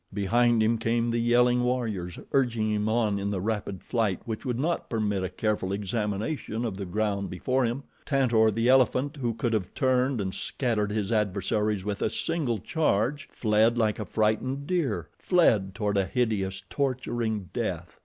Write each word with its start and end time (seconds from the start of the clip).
Behind 0.15 0.63
him 0.63 0.79
came 0.79 1.11
the 1.11 1.19
yelling 1.21 1.61
warriors, 1.61 2.17
urging 2.31 2.71
him 2.71 2.89
on 2.89 3.19
in 3.19 3.29
the 3.29 3.39
rapid 3.39 3.83
flight 3.83 4.19
which 4.25 4.43
would 4.47 4.57
not 4.57 4.89
permit 4.89 5.23
a 5.23 5.29
careful 5.29 5.71
examination 5.71 6.65
of 6.65 6.75
the 6.77 6.87
ground 6.87 7.29
before 7.29 7.63
him. 7.65 7.83
Tantor, 8.03 8.49
the 8.49 8.67
elephant, 8.67 9.17
who 9.17 9.35
could 9.35 9.53
have 9.53 9.75
turned 9.75 10.19
and 10.19 10.33
scattered 10.33 10.89
his 10.91 11.11
adversaries 11.11 11.85
with 11.85 12.01
a 12.01 12.09
single 12.09 12.57
charge, 12.57 13.29
fled 13.31 13.77
like 13.77 13.99
a 13.99 14.05
frightened 14.05 14.65
deer 14.65 15.07
fled 15.19 15.75
toward 15.75 15.97
a 15.97 16.07
hideous, 16.07 16.63
torturing 16.67 17.51
death. 17.53 17.99